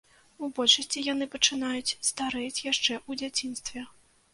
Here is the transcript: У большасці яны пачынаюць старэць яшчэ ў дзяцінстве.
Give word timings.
У 0.45 0.47
большасці 0.59 1.03
яны 1.13 1.29
пачынаюць 1.37 1.95
старэць 2.11 2.63
яшчэ 2.71 2.93
ў 3.09 3.25
дзяцінстве. 3.25 3.91